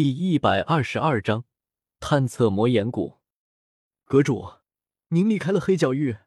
[0.00, 1.44] 第一百二十二章
[1.98, 3.18] 探测魔岩谷。
[4.04, 4.48] 阁主，
[5.08, 6.18] 您离开了黑角域，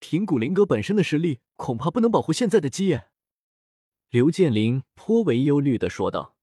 [0.00, 3.06] 凭古灵阁本身的实力，恐怕不能保护现在的基业。
[4.10, 6.34] 刘建林颇为忧虑的说道：“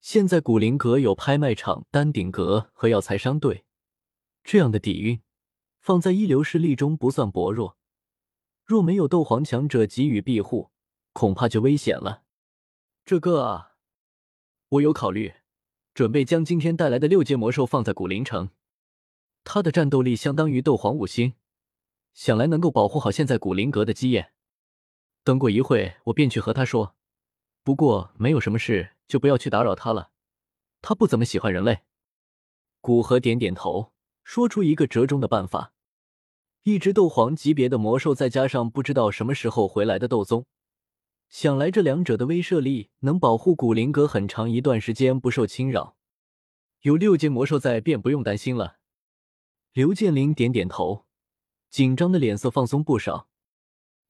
[0.00, 3.66] 现在古灵阁有拍卖场、丹鼎阁和药材商队，
[4.42, 5.20] 这样的底蕴，
[5.78, 7.76] 放在一流势力中不算薄弱。
[8.64, 10.70] 若没有斗皇强者给予庇护，
[11.12, 12.22] 恐怕就危险了。
[13.04, 13.72] 这个啊，
[14.70, 15.34] 我有考虑。”
[15.94, 18.48] 准备将今天带来的六阶魔兽放在古灵城，
[19.44, 21.34] 他的战斗力相当于斗皇五星，
[22.14, 24.32] 想来能够保护好现在古灵阁的基业。
[25.22, 26.94] 等过一会，我便去和他说。
[27.62, 30.10] 不过没有什么事，就不要去打扰他了。
[30.80, 31.82] 他不怎么喜欢人类。
[32.80, 33.92] 古河点点头，
[34.24, 35.74] 说出一个折中的办法：
[36.62, 40.46] 一只斗皇级别的魔兽，再加上不知道什么时候回来的斗宗。
[41.32, 45.96] 想来这两者的威慑力能保护古灵阁很长一段时间不受侵扰，
[46.82, 48.76] 有六阶魔兽在便不用担心了。
[49.72, 51.06] 刘建林点点头，
[51.70, 53.30] 紧张的脸色放松不少。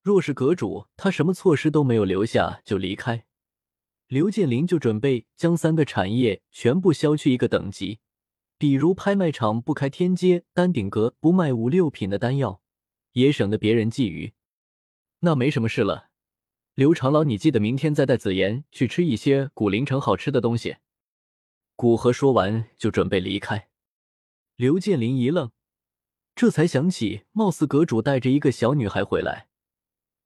[0.01, 3.25] 若是阁主他什么措施都没有留下就离开，
[4.07, 8.01] 刘建林就准备将三个产业全部削去一个等级，
[8.57, 12.61] 比如拍卖场不开天阶，丹顶阁不卖五六品的丹药，
[13.13, 14.33] 也省得别人觊觎。
[15.19, 16.09] 那没什么事了。
[16.75, 20.77] 刘长老，你记得明天再带紫妍去吃一些古灵城好吃的东西。
[21.75, 23.69] 古河说完就准备离开。
[24.55, 25.51] 刘建林一愣，
[26.33, 29.49] 这才想起，貌似阁主带着一个小女孩回来。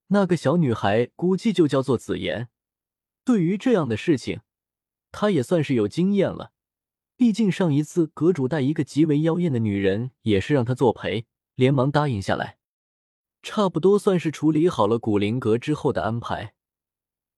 [0.07, 2.47] 那个小女孩估计就叫做紫妍。
[3.25, 4.39] 对于这样的事情，
[5.11, 6.53] 他也算是有经验了。
[7.17, 11.25] 毕竟上一次阁主带一个极为妖艳的女人，也是让他作陪，
[11.55, 12.56] 连忙答应下来。
[13.41, 16.53] 差不多算是处理好了古灵阁之后的安排。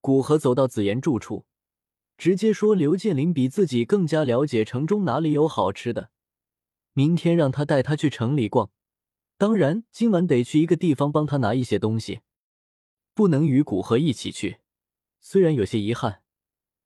[0.02, 1.46] 古河走到紫妍住处，
[2.18, 6.10] 直接说：“刘建林比自己更加了解城中哪里有好吃的，
[6.94, 8.72] 明天让他带他去城里逛。
[9.38, 12.22] 当然，今晚得去一个地方帮他拿一些东西，
[13.14, 14.60] 不能与古河一起去。
[15.22, 16.24] 虽然有些遗憾，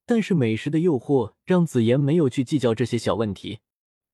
[0.06, 3.60] 但是美食的诱惑让紫妍没有去计较这些小问题。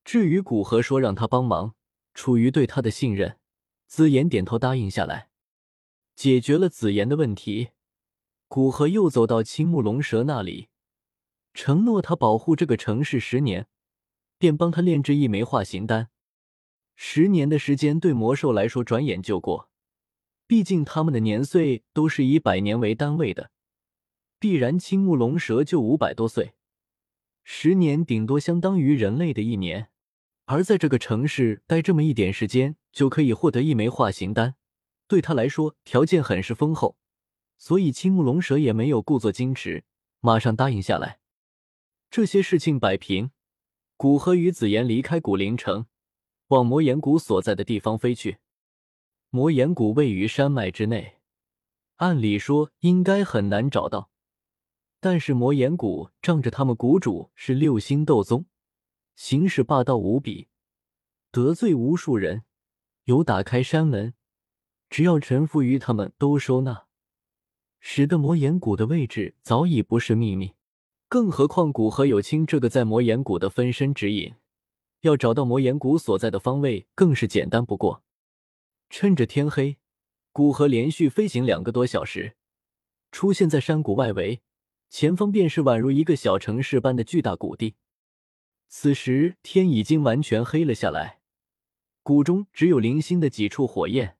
[0.03, 1.75] 至于古河说让他帮忙，
[2.13, 3.37] 出于对他的信任。”
[3.89, 5.29] 紫妍点头答应下来，
[6.15, 7.69] 解决了紫妍的问题。
[8.47, 10.69] 古河又走到青木龙蛇那里，
[11.55, 13.67] 承诺他保护这个城市十年，
[14.37, 16.09] 便帮他炼制一枚化形丹。
[16.95, 19.71] 十年的时间对魔兽来说转眼就过，
[20.45, 23.49] 毕竟他们的年岁都是以百年为单位的，
[24.37, 26.53] 必然青木龙蛇就五百多岁，
[27.43, 29.89] 十年顶多相当于人类的一年。
[30.51, 34.55] 而在这个城市待这么一点时间，就可以获得一枚化形丹，
[35.07, 36.97] 对他来说条件很是丰厚，
[37.59, 39.83] 所以青木龙蛇也没有故作矜持，
[40.21, 41.19] 马上答应下来。
[42.09, 43.29] 这些事情摆平，
[43.95, 45.85] 古河与紫妍离开古灵城，
[46.47, 48.39] 往魔岩谷所在的地方飞去。
[49.29, 51.19] 魔岩谷位于山脉之内，
[51.97, 54.09] 按理说应该很难找到，
[54.99, 58.47] 但是魔岩谷仗着他们谷主是六星斗宗。
[59.19, 60.47] 行事霸道无比，
[61.29, 62.43] 得罪无数人，
[63.03, 64.13] 有打开山门，
[64.89, 66.85] 只要臣服于他们都收纳，
[67.81, 70.53] 使得魔岩谷的位置早已不是秘密。
[71.09, 74.35] 更何况古河有清这个在魔岩谷的分身指引，
[75.01, 78.01] 要找到魔岩谷所在的方位更是简单不过。
[78.89, 79.79] 趁着天黑，
[80.31, 82.37] 古河连续飞行两个多小时，
[83.11, 84.39] 出现在山谷外围，
[84.89, 87.75] 前方便是宛如一个小城市般的巨大谷地。
[88.71, 91.21] 此时天已经完全黑了下来，
[92.03, 94.17] 谷中只有零星的几处火焰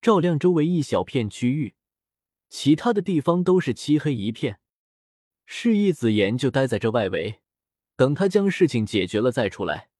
[0.00, 1.74] 照亮周围一小片区域，
[2.48, 4.60] 其他的地方都是漆黑一片。
[5.46, 7.40] 示意紫妍就待在这外围，
[7.96, 9.90] 等他将事情解决了再出来。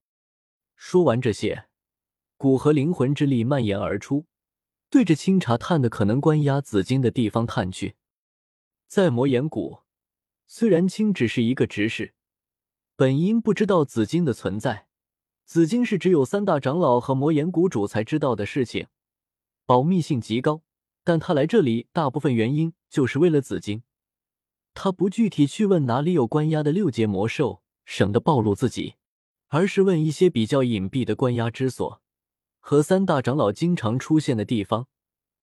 [0.76, 1.66] 说完这些，
[2.36, 4.26] 古和灵魂之力蔓延而出，
[4.88, 7.96] 对着清查探的可能关押紫金的地方探去。
[8.86, 9.80] 在魔岩谷，
[10.46, 12.14] 虽然青只是一个执事。
[12.98, 14.88] 本应不知道紫金的存在，
[15.44, 18.88] 紫金是只有三大长老和魔岩谷主才知道的事情，
[19.64, 20.62] 保密性极高。
[21.04, 23.84] 但他来这里大部分原因就是为了紫金，
[24.74, 28.94] 他不具体去问哪里有关押的六阶魔兽，省得暴露自己，
[29.46, 32.02] 而是问一些比较隐蔽的关押之所
[32.58, 34.88] 和三大长老经常出现的地方。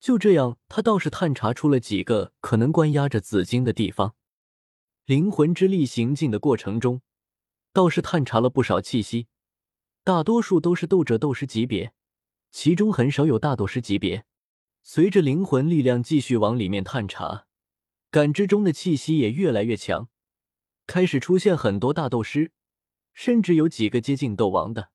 [0.01, 4.13] 就这样，他倒是探查出了几个可能关押着紫金的地方。
[5.05, 7.01] 灵魂之力行进的过程中。
[7.75, 9.27] 倒是探查了不少气息，
[10.05, 11.91] 大多数都是斗者、斗师级别，
[12.49, 14.23] 其中很少有大斗师级别。
[14.81, 17.47] 随着灵魂力量继续往里面探查，
[18.09, 20.07] 感知中的气息也越来越强，
[20.87, 22.53] 开始出现很多大斗师，
[23.13, 24.91] 甚至有几个接近斗王的。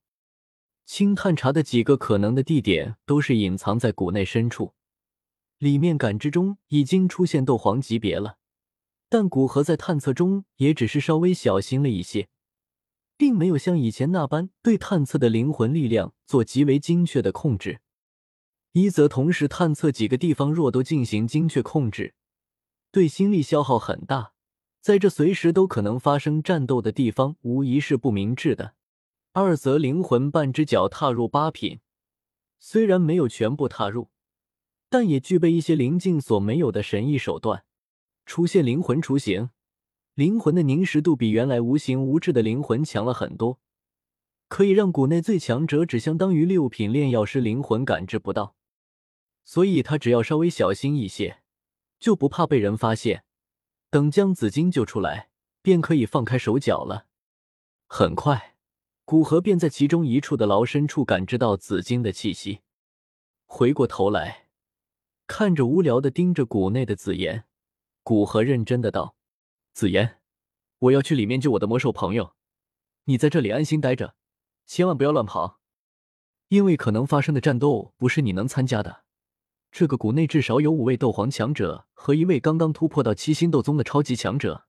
[0.83, 4.73] 清探查的几个可能的地点都是隐藏在谷内深处，
[5.59, 8.39] 里面感知中已经出现斗皇级别了。
[9.07, 12.27] 但古河在探测中也只是稍微小心了一些，
[13.21, 17.79] 并没有像以前那般对探测的灵魂力量做极为精确的控制。
[18.71, 22.15] 一则同时探测几个地方，若都进行精确控制，
[22.91, 24.33] 对心力消耗很大。
[24.81, 28.73] 在这随时都可能发生战斗的地方，无疑是不明智的。
[29.33, 31.79] 二则灵魂半只脚踏入八品，
[32.57, 34.09] 虽然没有全部踏入，
[34.89, 37.65] 但也具备一些灵境所没有的神异手段。
[38.25, 39.51] 出现灵魂雏形，
[40.21, 43.59] 灵魂的凝实度比原来无形无质的灵魂强了很多，
[44.49, 48.55] 可以让谷内最强者只相当于六品炼药师灵魂感知不到。
[49.43, 51.41] 所以他只要稍微小心一些，
[51.99, 53.23] 就不怕被人发现。
[53.89, 55.31] 等将紫金救出来，
[55.63, 57.07] 便可以放开手脚了。
[57.87, 58.55] 很快，
[59.03, 62.59] 古河便在其中一处的牢深处感知到紫金的气息。
[63.47, 64.49] 回过头来，
[65.25, 67.45] 看着无聊的盯着谷内的紫妍，
[68.03, 69.15] 古河认真的道
[69.73, 70.19] ：“紫妍，
[70.79, 72.35] 我要去里面救我的魔兽朋友，
[73.05, 74.15] 你在这里安心待着，
[74.65, 75.59] 千万不要乱跑，
[76.49, 79.03] 因为可能发生的战斗不是你能参加的。”
[79.71, 84.67] 这个谷内至少有五位斗皇强者和一位刚刚突破到七星斗宗的超级强者。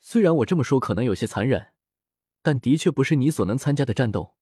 [0.00, 1.74] 虽然我这么说可能有些残忍，
[2.40, 4.34] 但的确不是你所能参加的战斗。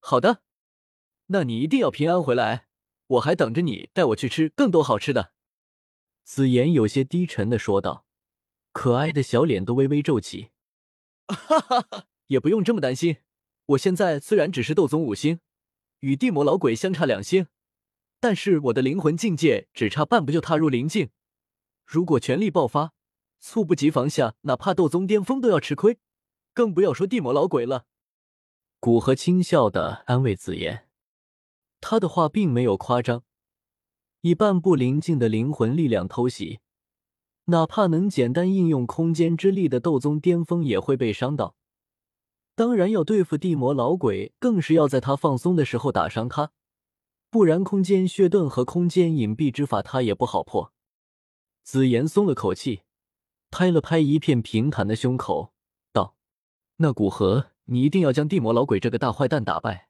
[0.00, 0.40] 好的，
[1.26, 2.68] 那你一定要平安回来，
[3.08, 5.32] 我还等着你带我去吃更多好吃的。
[6.22, 8.06] 紫妍有些低沉的说道，
[8.74, 10.50] 可爱的小脸都微微皱起。
[11.28, 13.18] 哈哈哈，也不用这么担心，
[13.66, 15.38] 我现在虽然只是斗宗五星，
[16.00, 17.46] 与地魔老鬼相差两星。
[18.20, 21.10] 但是我的灵魂境界只差半步就踏入灵境，
[21.86, 22.92] 如果全力爆发，
[23.38, 25.98] 猝不及防下，哪怕斗宗巅峰都要吃亏，
[26.52, 27.86] 更不要说地魔老鬼了。
[28.80, 30.88] 古河轻笑的安慰紫妍，
[31.80, 33.22] 他的话并没有夸张。
[34.22, 36.60] 以半步灵境的灵魂力量偷袭，
[37.46, 41.56] 哪怕能简单应用空间之力的斗宗巅峰也会被伤到。
[42.54, 46.52] 当然，要对付地魔老鬼，更是要在他放松的时候打伤他。
[47.28, 50.72] 不然，空间血盾和空间隐蔽之法，他也不好破。
[51.64, 52.82] 紫妍松了口气，
[53.50, 55.52] 拍了拍一片平坦的胸口，
[55.92, 56.14] 道
[56.78, 59.88] ：“那古河，你一定要将地魔老鬼这个大坏蛋打败，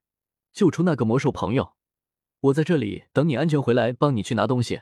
[0.52, 1.74] 救出那个魔兽朋友。
[2.40, 4.80] 我在这里等你安全回来，帮你去拿东西。”